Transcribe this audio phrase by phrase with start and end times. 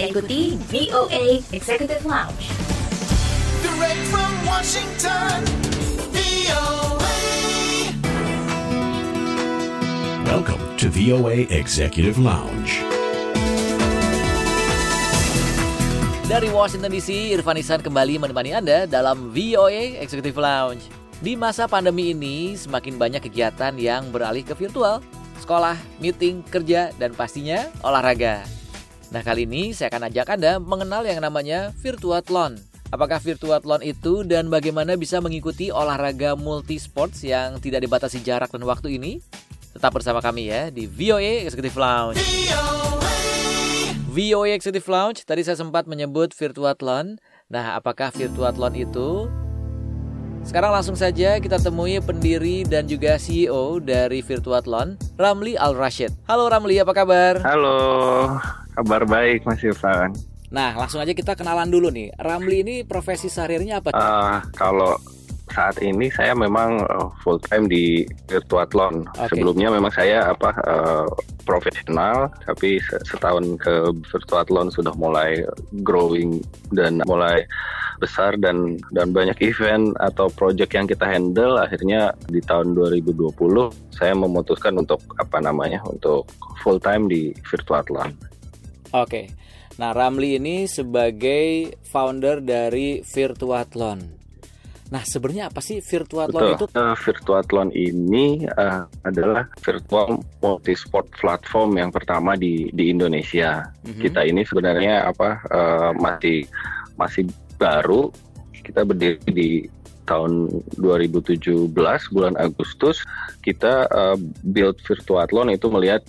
[0.00, 2.48] Anda ikuti VOA Executive Lounge.
[3.60, 5.44] Direct from Washington,
[6.08, 7.16] VOA.
[10.24, 12.80] Welcome to VOA Executive Lounge.
[16.24, 20.88] Dari Washington DC, Irfan Isan kembali menemani Anda dalam VOA Executive Lounge.
[21.20, 25.04] Di masa pandemi ini, semakin banyak kegiatan yang beralih ke virtual.
[25.44, 28.59] Sekolah, meeting, kerja, dan pastinya olahraga.
[29.10, 32.62] Nah kali ini saya akan ajak Anda mengenal yang namanya Virtuathlon.
[32.94, 39.02] Apakah Virtuathlon itu dan bagaimana bisa mengikuti olahraga multi-sports yang tidak dibatasi jarak dan waktu
[39.02, 39.18] ini?
[39.74, 42.22] Tetap bersama kami ya di VOA Executive Lounge.
[44.14, 47.18] VOA Executive Lounge, tadi saya sempat menyebut Virtuathlon.
[47.50, 49.30] Nah, apakah Virtuathlon itu?
[50.42, 56.10] Sekarang langsung saja kita temui pendiri dan juga CEO dari Virtuathlon, Ramli Al-Rashid.
[56.26, 57.38] Halo Ramli, apa kabar?
[57.42, 57.78] Halo,
[58.74, 60.14] kabar baik Mas Irfan.
[60.50, 62.10] Nah, langsung aja kita kenalan dulu nih.
[62.18, 63.88] Ramli ini profesi sehari-harinya apa?
[63.94, 64.98] Uh, kalau
[65.50, 69.06] saat ini saya memang uh, full time di Virtuathlon.
[69.18, 69.34] Oke.
[69.34, 71.06] Sebelumnya memang saya apa uh,
[71.42, 73.74] profesional, tapi se- setahun ke
[74.10, 75.42] Virtuathlon sudah mulai
[75.82, 76.42] growing
[76.74, 77.46] dan mulai
[78.00, 81.58] besar dan dan banyak event atau project yang kita handle.
[81.58, 83.34] Akhirnya di tahun 2020
[83.94, 86.24] saya memutuskan untuk apa namanya untuk
[86.62, 88.29] full time di Virtuathlon.
[88.94, 89.30] Oke.
[89.78, 94.20] Nah, Ramli ini sebagai founder dari Virtuathlon.
[94.90, 96.66] Nah, sebenarnya apa sih Virtuathlon itu?
[96.66, 96.82] Betul.
[96.82, 103.70] Eh, Virtuathlon ini eh, adalah virtual multisport platform yang pertama di di Indonesia.
[103.86, 104.02] Mhm.
[104.02, 106.38] Kita ini sebenarnya apa eh, masih
[106.98, 108.10] masih baru.
[108.50, 109.50] Kita berdiri di
[110.10, 110.50] tahun
[110.82, 111.70] 2017
[112.10, 113.06] bulan Agustus.
[113.46, 116.02] Kita eh, build Virtuathlon itu melihat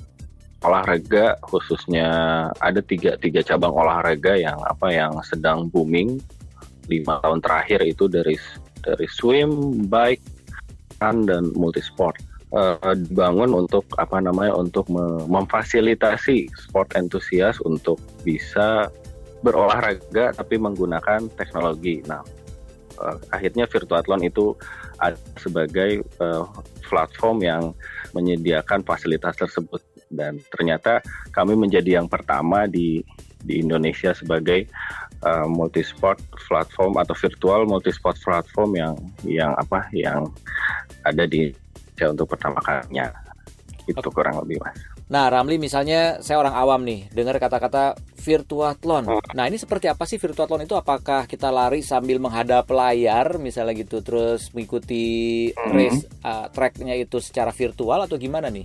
[0.62, 2.10] olahraga khususnya
[2.62, 6.22] ada tiga tiga cabang olahraga yang apa yang sedang booming.
[6.90, 8.38] Lima tahun terakhir itu dari
[8.82, 10.22] dari swim, bike,
[11.02, 12.18] run dan multisport.
[12.52, 17.96] Eh, dibangun untuk apa namanya untuk me- memfasilitasi sport entusias untuk
[18.28, 18.92] bisa
[19.40, 22.04] berolahraga tapi menggunakan teknologi.
[22.12, 22.20] Nah,
[23.00, 24.52] eh, akhirnya Virtuathlon itu
[25.40, 26.46] sebagai eh,
[26.86, 27.64] platform yang
[28.12, 29.80] menyediakan fasilitas tersebut
[30.12, 31.00] dan ternyata
[31.32, 33.02] kami menjadi yang pertama di
[33.42, 34.70] di Indonesia sebagai
[35.26, 38.94] uh, multisport platform atau virtual multisport platform yang
[39.26, 40.30] yang apa yang
[41.02, 43.10] ada di Indonesia untuk pertama kalinya
[43.90, 44.78] itu kurang lebih mas.
[45.12, 49.12] Nah, Ramli misalnya saya orang awam nih, dengar kata-kata Virtuathlon.
[49.36, 50.72] Nah, ini seperti apa sih Virtuathlon itu?
[50.80, 55.74] Apakah kita lari sambil menghadap layar misalnya gitu terus mengikuti Mhm.
[55.76, 58.64] race uh, tracknya itu secara virtual atau gimana nih?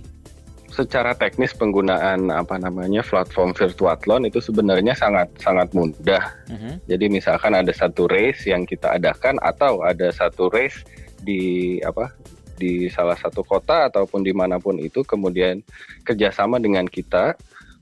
[0.77, 6.21] Secara teknis penggunaan apa namanya platform Virtuathlon itu sebenarnya sangat sangat mudah.
[6.53, 6.85] Mhm.
[6.85, 10.85] Jadi misalkan ada satu race yang kita adakan atau ada satu race
[11.25, 12.13] di apa
[12.61, 15.65] di salah satu kota ataupun di mana pun itu kemudian
[16.05, 17.33] kerjasama dengan kita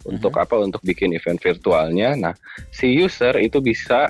[0.08, 2.16] untuk apa untuk bikin event virtualnya.
[2.16, 2.34] Nah
[2.72, 4.08] si user itu bisa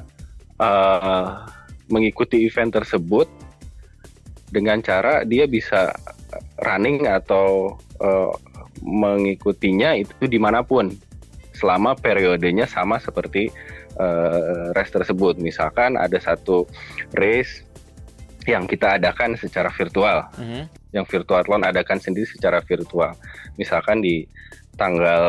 [0.61, 1.41] uh,
[1.89, 3.25] mengikuti event tersebut
[4.53, 5.89] dengan cara dia bisa
[6.61, 8.33] running atau uh,
[8.85, 10.93] mengikutinya itu di mana pun
[11.57, 13.49] selama periodenya sama seperti
[13.97, 15.41] uh, race tersebut.
[15.41, 16.69] Misalkan ada satu
[17.17, 17.65] race
[18.45, 20.69] yang kita adakan secara virtual, Mhm.
[20.93, 23.17] yang Virtuathlon adakan sendiri secara virtual.
[23.57, 24.29] Misalkan di
[24.77, 25.23] tanggal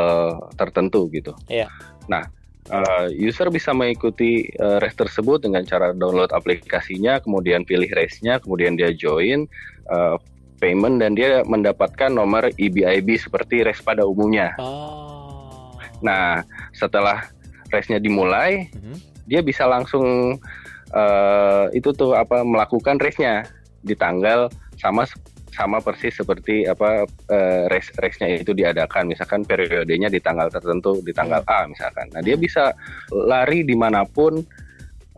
[0.58, 1.32] tertentu gitu.
[1.48, 1.70] Iya.
[2.10, 2.26] Nah,
[2.68, 8.76] uh, user bisa mengikuti uh, race tersebut dengan cara download aplikasinya, kemudian pilih race-nya, kemudian
[8.76, 9.46] dia join
[9.88, 10.18] uh,
[10.56, 14.56] payment dan dia mendapatkan nomor EBIB seperti race pada umumnya.
[14.58, 15.72] Oh.
[16.00, 16.44] Nah,
[16.76, 17.28] setelah
[17.72, 18.96] race-nya dimulai, Mhm.
[19.28, 20.38] dia bisa langsung
[20.86, 23.42] eh, itu tuh apa melakukan race-nya
[23.82, 24.46] di tanggal
[24.78, 25.02] sama
[25.50, 31.10] sama persis seperti apa eh, race race-nya itu diadakan misalkan periodenya di tanggal tertentu di
[31.10, 32.06] tanggal A misalkan.
[32.14, 32.70] Nah, dia bisa
[33.10, 34.38] lari di mana pun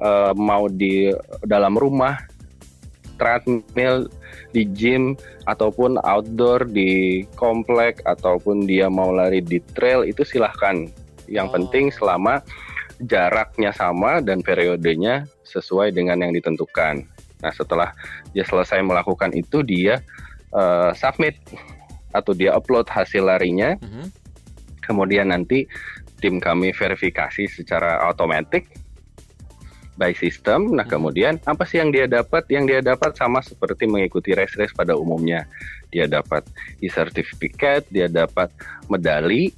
[0.00, 1.12] eh, mau di
[1.44, 2.16] dalam rumah
[3.18, 4.06] treadmill
[4.54, 10.88] di gym ataupun outdoor di komplek ataupun dia mau lari di trail itu silahkan.
[11.28, 11.54] Yang Oh.
[11.60, 12.40] penting selama
[13.04, 17.04] jaraknya sama dan periodenya sesuai dengan yang ditentukan.
[17.38, 17.94] Nah setelah
[18.34, 20.00] dia selesai melakukan itu dia
[20.48, 21.36] eh, submit
[22.16, 24.08] atau dia upload hasil larinya, Mhm.
[24.80, 25.68] kemudian nanti
[26.24, 28.64] tim kami verifikasi secara otomatis
[29.98, 30.78] by system.
[30.78, 30.94] Nah, Hmm.
[30.94, 32.46] kemudian apa sih yang dia dapat?
[32.46, 35.44] Yang dia dapat sama seperti mengikuti race-race pada umumnya.
[35.90, 36.46] Dia dapat
[36.78, 38.48] e-certificate, dia dapat
[38.86, 39.50] medali,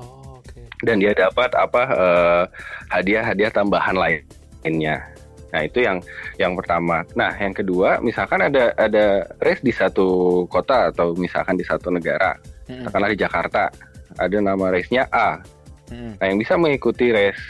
[0.00, 0.40] Oh,
[0.80, 2.44] dan dia dapat apa eh,
[2.88, 5.04] hadiah-hadiah tambahan lainnya.
[5.48, 5.98] Nah itu yang
[6.36, 7.04] yang pertama.
[7.16, 12.36] Nah yang kedua, misalkan ada ada race di satu kota atau misalkan di satu negara,
[12.68, 13.72] katakanlah di Jakarta,
[14.20, 15.40] ada nama race-nya A.
[15.88, 16.20] Mm-mm.
[16.20, 17.40] Nah yang bisa mengikuti race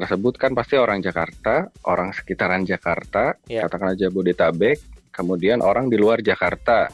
[0.00, 3.68] tersebut kan pasti orang Jakarta, orang sekitaran Jakarta, Ya.
[3.68, 4.80] katakanlah Jabodetabek,
[5.12, 6.88] kemudian orang di luar Jakarta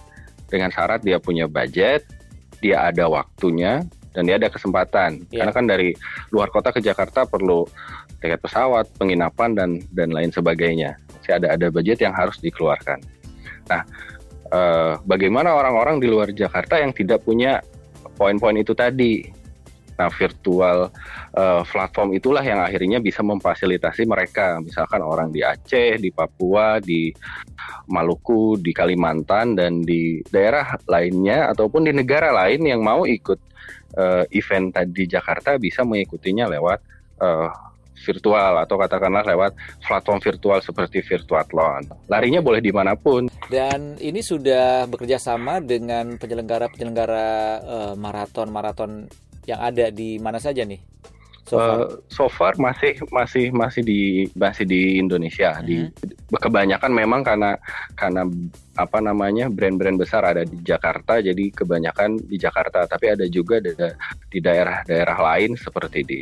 [0.51, 2.07] dengan syarat dia punya budget,
[2.59, 3.87] dia ada waktunya,
[4.17, 5.29] dan dia ada kesempatan.
[5.29, 5.45] Ya.
[5.45, 5.93] Karena kan dari
[6.33, 7.69] luar kota ke Jakarta perlu
[8.19, 10.97] tiket pesawat, penginapan dan dan lain sebagainya.
[11.21, 12.99] Masih ada ada budget yang harus dikeluarkan.
[13.69, 13.83] Nah,
[14.49, 17.61] eh, bagaimana orang-orang di luar Jakarta yang tidak punya
[18.17, 19.29] poin-poin itu tadi?
[19.97, 20.93] Nah, virtual
[21.33, 24.61] eh, platform itulah yang akhirnya bisa memfasilitasi mereka.
[24.61, 27.09] Misalkan orang di Aceh, di Papua, di
[27.89, 33.41] Maluku, di Kalimantan, dan di daerah lainnya ataupun di negara lain yang mau ikut
[33.97, 36.79] eh, event tadi di Jakarta bisa mengikutinya lewat
[37.25, 37.51] eh,
[37.97, 41.89] virtual atau katakanlah lewat platform virtual seperti Virtuathlon.
[42.13, 43.27] Larinya boleh di mana pun.
[43.49, 47.65] Dan ini sudah bekerja sama dengan penyelenggara-penyelenggara
[47.97, 49.09] maraton-maraton
[49.47, 50.83] yang ada di mana saja nih?
[51.47, 51.79] So far?
[51.79, 54.01] Eh, so far masih masih masih di
[54.35, 55.55] masih di Indonesia.
[55.63, 55.87] Di
[56.35, 57.55] kebanyakan memang karena
[57.95, 58.27] karena
[58.75, 62.91] apa namanya brand-brand besar ada di Jakarta, jadi kebanyakan di Jakarta.
[62.91, 63.71] Tapi ada juga di,
[64.27, 66.21] di daerah-daerah lain seperti di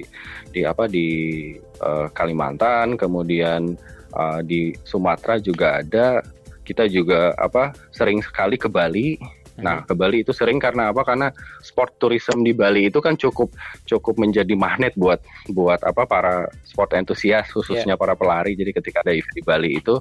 [0.53, 1.09] di apa di
[1.57, 3.73] eh, Kalimantan, kemudian
[4.13, 6.21] eh, di Sumatera juga ada.
[6.65, 9.17] Kita juga apa sering sekali ke Bali.
[9.55, 11.07] Nah, ke Bali itu sering karena apa?
[11.07, 11.31] Karena
[11.63, 13.55] sport tourism di Bali itu kan cukup
[13.87, 15.23] cukup menjadi magnet buat
[15.55, 18.59] buat apa para sport entusias khususnya para pelari.
[18.59, 19.95] Jadi ketika ada event di Bali itu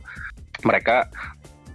[0.66, 1.06] mereka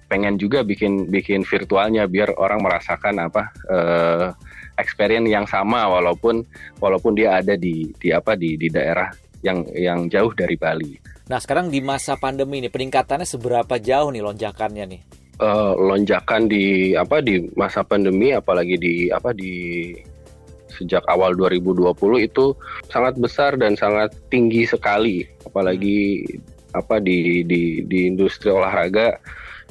[0.09, 4.27] pengen juga bikin bikin virtualnya biar orang merasakan apa eh,
[4.81, 6.43] experience yang sama walaupun
[6.83, 9.13] walaupun dia ada di di apa di di daerah
[9.45, 10.99] yang yang jauh dari Bali.
[11.29, 15.01] Nah sekarang di masa pandemi ini peningkatannya seberapa jauh nih lonjakannya nih?
[15.39, 19.95] Eh, lonjakan di apa di masa pandemi apalagi di apa di
[20.79, 21.91] sejak awal 2020
[22.23, 22.55] itu
[22.87, 25.27] sangat besar dan sangat tinggi sekali.
[25.43, 26.23] Apalagi
[26.77, 29.19] apa di di di industri olahraga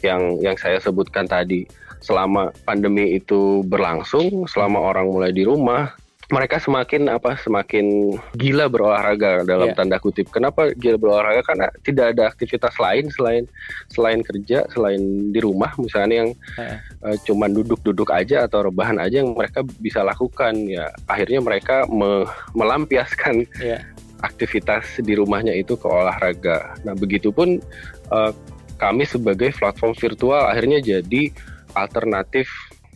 [0.03, 1.63] yang yang saya sebutkan tadi.
[1.97, 5.91] Selama pandemi itu berlangsung selama orang mulai di rumah
[6.27, 9.77] mereka semakin apa semakin gila berolahraga dalam Iya.
[9.79, 10.27] tanda kutip.
[10.27, 11.39] Kenapa gila berolahraga?
[11.39, 13.47] Karena tidak ada aktivitas lain selain
[13.87, 14.99] selain kerja, selain
[15.31, 16.77] di rumah misalnya yang Heeh.
[17.07, 20.91] eh, cuman duduk-duduk aja atau rebahan aja yang mereka bisa lakukan ya.
[21.07, 23.87] Akhirnya mereka me- melampiaskan Iya.
[24.19, 26.75] aktivitas di rumahnya itu ke olahraga.
[26.83, 27.63] Nah, begitupun
[28.07, 28.31] eh,
[28.75, 31.31] kami sebagai platform virtual akhirnya jadi
[31.71, 32.51] alternatif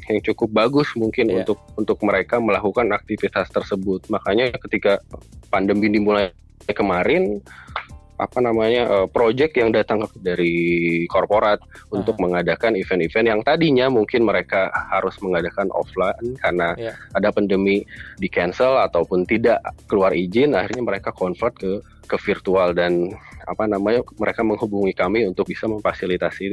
[0.10, 1.36] yang cukup bagus mungkin Iya.
[1.44, 4.08] untuk untuk mereka melakukan aktivitas tersebut.
[4.10, 4.98] Makanya ketika
[5.54, 6.34] pandemi dimulai
[6.72, 7.42] kemarin
[8.22, 10.54] apa namanya eh, project yang datang dari
[11.10, 11.58] korporat
[11.90, 16.94] untuk mengadakan event-event yang tadinya mungkin mereka harus mengadakan offline karena Iya.
[17.18, 17.82] ada pandemi
[18.22, 19.58] di cancel ataupun tidak
[19.90, 23.08] keluar izin akhirnya mereka convert ke ke virtual dan
[23.48, 26.46] apa namanya mereka menghubungi kami untuk bisa memfasilitasi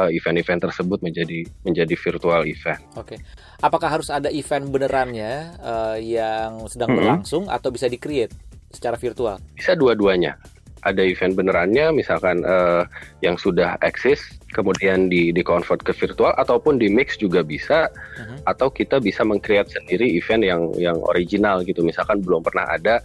[0.00, 2.80] eh, event-event tersebut menjadi menjadi virtual event.
[2.96, 3.20] Oke.
[3.60, 6.96] Apakah harus ada event benerannya eh, yang sedang Mhm.
[6.96, 8.32] berlangsung atau bisa di-create
[8.70, 9.36] secara virtual?
[9.52, 10.38] Bisa dua-duanya.
[10.80, 12.82] Ada event benerannya misalkan eh,
[13.20, 14.20] yang sudah eksis
[14.50, 17.86] kemudian di di convert ke virtual ataupun di mix juga bisa
[18.18, 18.48] Mhm.
[18.48, 21.84] atau kita bisa meng-create sendiri event yang yang original gitu.
[21.84, 22.98] Misalkan belum pernah ada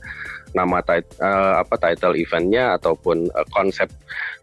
[0.55, 3.91] nama tit- eh, apa title eventnya ataupun eh, konsep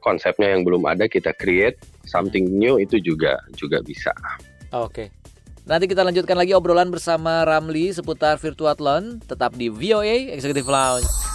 [0.04, 4.12] konsepnya yang belum ada kita create something new itu juga juga bisa.
[4.76, 5.08] Oke.
[5.62, 11.31] Nanti kita lanjutkan lagi obrolan bersama Ramli seputar Virtuathlon tetap di VOA Executive Lounge.